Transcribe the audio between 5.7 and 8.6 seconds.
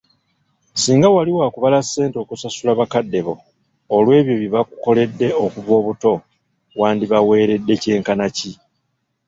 obuto, wandibaweeredde ky'enkana ki?